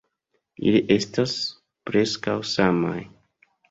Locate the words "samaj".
2.57-3.01